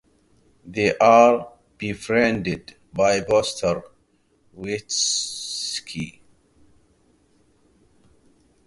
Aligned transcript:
They 0.65 0.97
are 0.97 1.51
befriended 1.77 2.75
by 2.91 3.21
Buster 3.21 3.83
Witwicky. 4.57 6.21